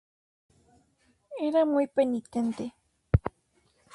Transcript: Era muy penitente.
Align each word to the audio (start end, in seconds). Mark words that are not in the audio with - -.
Era 1.47 1.63
muy 1.67 1.85
penitente. 1.85 2.73